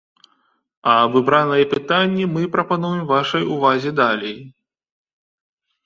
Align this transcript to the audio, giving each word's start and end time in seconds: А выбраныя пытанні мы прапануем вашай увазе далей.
А 0.93 0.95
выбраныя 1.15 1.67
пытанні 1.75 2.25
мы 2.39 2.43
прапануем 2.57 3.07
вашай 3.15 3.43
увазе 3.57 3.89
далей. 4.05 4.37